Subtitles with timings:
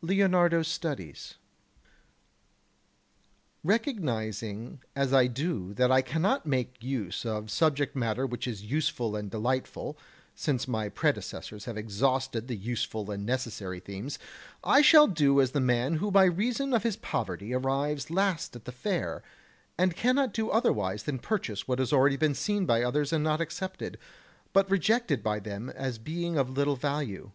[0.00, 1.34] [Sidenote: Leonardo's Studies]
[3.64, 3.70] 4.
[3.72, 9.16] Recognizing as I do that I cannot make use of subject matter which is useful
[9.16, 9.98] and delightful,
[10.36, 14.16] since my predecessors have exhausted the useful and necessary themes,
[14.62, 18.66] I shall do as the man who by reason of his poverty arrives last at
[18.66, 19.24] the fair,
[19.76, 23.40] and cannot do otherwise than purchase what has already been seen by others and not
[23.40, 23.98] accepted,
[24.52, 27.32] but rejected by them as being of little value.